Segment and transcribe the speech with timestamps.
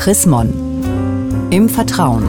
[0.00, 0.50] Chris Mon.
[1.50, 2.24] Im Vertrauen.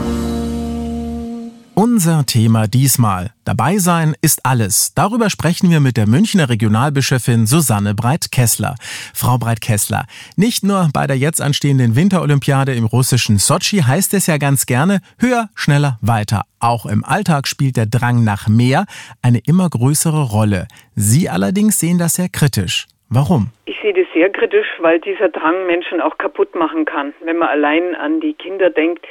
[1.72, 3.32] Unser Thema diesmal.
[3.44, 4.92] Dabei sein ist alles.
[4.94, 8.74] Darüber sprechen wir mit der Münchner Regionalbischöfin Susanne Breit-Kessler.
[9.14, 10.04] Frau Breit-Kessler,
[10.36, 15.00] nicht nur bei der jetzt anstehenden Winterolympiade im russischen Sochi heißt es ja ganz gerne
[15.16, 16.42] höher, schneller, weiter.
[16.58, 18.84] Auch im Alltag spielt der Drang nach mehr
[19.22, 20.68] eine immer größere Rolle.
[20.94, 22.86] Sie allerdings sehen das sehr kritisch.
[23.08, 23.48] Warum?
[23.82, 27.12] Sehe das sehr kritisch, weil dieser Drang Menschen auch kaputt machen kann.
[27.20, 29.04] Wenn man allein an die Kinder denkt,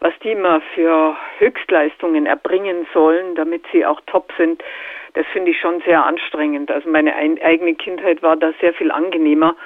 [0.00, 4.64] was die immer für Höchstleistungen erbringen sollen, damit sie auch top sind,
[5.12, 6.70] das finde ich schon sehr anstrengend.
[6.70, 9.56] Also meine eigene Kindheit war da sehr viel angenehmer.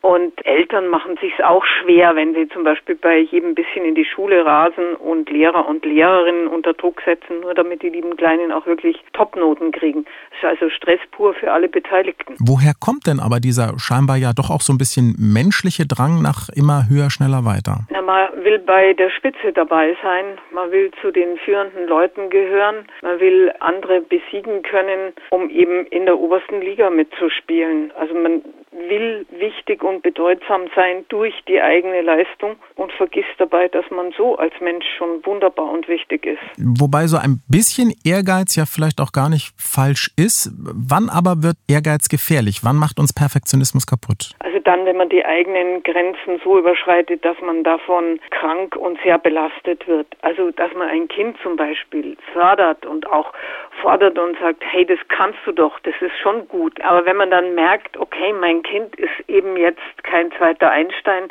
[0.00, 4.04] Und Eltern machen sich auch schwer, wenn sie zum Beispiel bei jedem bisschen in die
[4.04, 8.66] Schule rasen und Lehrer und Lehrerinnen unter Druck setzen, nur damit die lieben Kleinen auch
[8.66, 10.04] wirklich Topnoten kriegen.
[10.30, 12.36] Das ist also Stress pur für alle Beteiligten.
[12.38, 16.48] Woher kommt denn aber dieser scheinbar ja doch auch so ein bisschen menschliche Drang nach
[16.54, 17.80] immer höher, schneller, weiter?
[17.90, 22.86] Na, man will bei der Spitze dabei sein, man will zu den führenden Leuten gehören,
[23.02, 27.90] man will andere besiegen können, um eben in der obersten Liga mitzuspielen.
[27.98, 28.42] Also man
[28.88, 34.36] will wichtig und bedeutsam sein durch die eigene Leistung und vergisst dabei, dass man so
[34.36, 36.42] als Mensch schon wunderbar und wichtig ist.
[36.58, 40.50] Wobei so ein bisschen Ehrgeiz ja vielleicht auch gar nicht falsch ist.
[40.58, 42.60] Wann aber wird Ehrgeiz gefährlich?
[42.62, 44.34] Wann macht uns Perfektionismus kaputt?
[44.40, 49.18] Also dann, wenn man die eigenen Grenzen so überschreitet, dass man davon krank und sehr
[49.18, 50.06] belastet wird.
[50.22, 53.32] Also, dass man ein Kind zum Beispiel fördert und auch
[53.80, 56.80] fordert und sagt, hey, das kannst du doch, das ist schon gut.
[56.82, 61.28] Aber wenn man dann merkt, okay, mein Kind ist eben jetzt kein zweiter Einstein,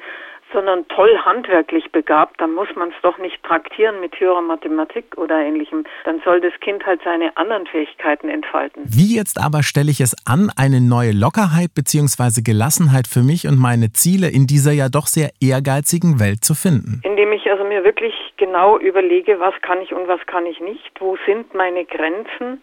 [0.53, 5.39] sondern toll handwerklich begabt, dann muss man es doch nicht traktieren mit höherer Mathematik oder
[5.39, 5.85] ähnlichem.
[6.05, 8.83] Dann soll das Kind halt seine anderen Fähigkeiten entfalten.
[8.85, 12.41] Wie jetzt aber stelle ich es an, eine neue Lockerheit bzw.
[12.43, 17.01] Gelassenheit für mich und meine Ziele in dieser ja doch sehr ehrgeizigen Welt zu finden?
[17.03, 20.91] Indem ich also mir wirklich genau überlege, was kann ich und was kann ich nicht,
[20.99, 22.61] wo sind meine Grenzen,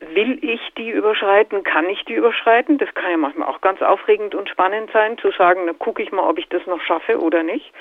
[0.00, 1.62] Will ich die überschreiten?
[1.62, 2.78] Kann ich die überschreiten?
[2.78, 6.12] Das kann ja manchmal auch ganz aufregend und spannend sein, zu sagen, na gucke ich
[6.12, 7.72] mal, ob ich das noch schaffe oder nicht.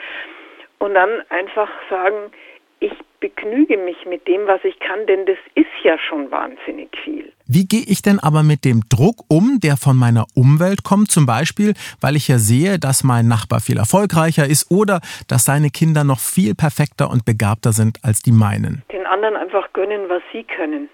[0.80, 2.32] Und dann einfach sagen,
[2.80, 7.32] ich begnüge mich mit dem, was ich kann, denn das ist ja schon wahnsinnig viel.
[7.48, 11.26] Wie gehe ich denn aber mit dem Druck um, der von meiner Umwelt kommt, zum
[11.26, 16.04] Beispiel, weil ich ja sehe, dass mein Nachbar viel erfolgreicher ist oder dass seine Kinder
[16.04, 18.84] noch viel perfekter und begabter sind als die meinen?
[18.92, 20.90] Den anderen einfach gönnen, was sie können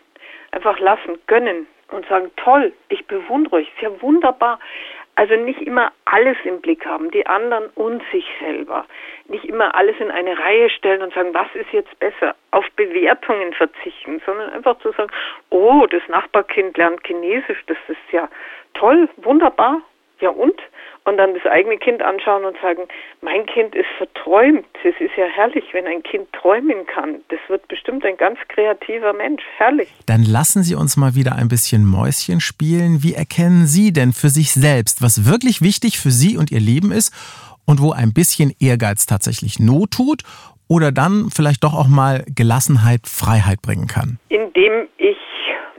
[0.52, 4.60] einfach lassen, gönnen und sagen, toll, ich bewundere euch, ist ja wunderbar.
[5.16, 8.86] Also nicht immer alles im Blick haben, die anderen und sich selber.
[9.28, 12.34] Nicht immer alles in eine Reihe stellen und sagen, was ist jetzt besser?
[12.52, 15.12] Auf Bewertungen verzichten, sondern einfach zu sagen,
[15.50, 18.30] oh, das Nachbarkind lernt Chinesisch, das ist ja
[18.74, 19.82] toll, wunderbar.
[20.22, 20.60] Ja und?
[21.06, 22.84] Und dann das eigene Kind anschauen und sagen,
[23.22, 24.66] mein Kind ist verträumt.
[24.84, 27.22] Es ist ja herrlich, wenn ein Kind träumen kann.
[27.30, 29.44] Das wird bestimmt ein ganz kreativer Mensch.
[29.58, 29.90] Herrlich.
[30.06, 33.00] Dann lassen Sie uns mal wieder ein bisschen Mäuschen spielen.
[33.02, 36.92] Wie erkennen Sie denn für sich selbst, was wirklich wichtig für Sie und Ihr Leben
[36.92, 37.14] ist
[37.66, 40.22] und wo ein bisschen Ehrgeiz tatsächlich Not tut
[40.68, 44.20] oder dann vielleicht doch auch mal Gelassenheit, Freiheit bringen kann?
[44.30, 45.18] Indem ich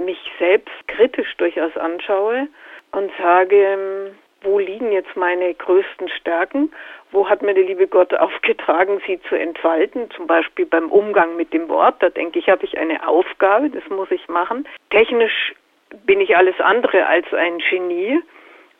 [0.04, 2.48] mich selbst kritisch durchaus anschaue
[2.90, 6.72] und sage, wo liegen jetzt meine größten Stärken?
[7.10, 10.10] Wo hat mir der liebe Gott aufgetragen, sie zu entfalten?
[10.10, 11.96] Zum Beispiel beim Umgang mit dem Wort.
[12.00, 14.66] Da denke ich, habe ich eine Aufgabe, das muss ich machen.
[14.90, 15.54] Technisch
[16.06, 18.20] bin ich alles andere als ein Genie.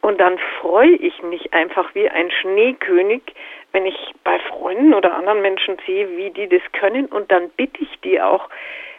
[0.01, 3.23] Und dann freue ich mich einfach wie ein Schneekönig,
[3.71, 7.07] wenn ich bei Freunden oder anderen Menschen sehe, wie die das können.
[7.07, 8.49] Und dann bitte ich die auch,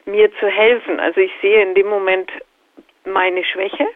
[0.06, 1.00] mir zu helfen.
[1.00, 2.32] Also ich sehe in dem Moment
[3.06, 3.88] meine Schwäche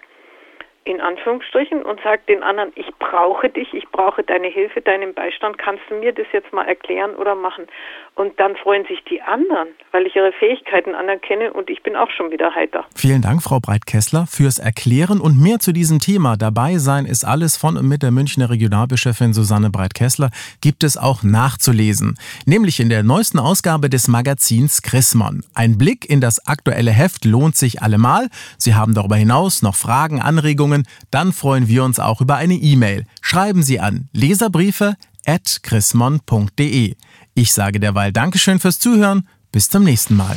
[0.88, 5.58] in Anführungsstrichen und sagt den anderen, ich brauche dich, ich brauche deine Hilfe, deinen Beistand,
[5.58, 7.68] kannst du mir das jetzt mal erklären oder machen?
[8.16, 12.10] Und dann freuen sich die anderen, weil ich ihre Fähigkeiten anerkenne und ich bin auch
[12.10, 12.86] schon wieder heiter.
[12.96, 16.38] Vielen Dank, Frau Breit-Kessler, fürs Erklären und mehr zu diesem Thema.
[16.38, 20.30] Dabei sein ist alles von und mit der Münchner Regionalbischöfin Susanne Breit-Kessler,
[20.62, 22.18] gibt es auch nachzulesen.
[22.46, 25.44] Nämlich in der neuesten Ausgabe des Magazins Chrismon.
[25.54, 28.30] Ein Blick in das aktuelle Heft lohnt sich allemal.
[28.58, 30.77] Sie haben darüber hinaus noch Fragen, Anregungen,
[31.12, 33.06] dann freuen wir uns auch über eine E-Mail.
[33.22, 34.96] Schreiben Sie an leserbriefe
[35.26, 36.96] at chrismon.de.
[37.34, 39.28] Ich sage derweil Dankeschön fürs Zuhören.
[39.52, 40.36] Bis zum nächsten Mal.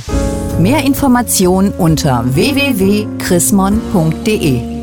[0.59, 4.80] Mehr Informationen unter www.chrismon.de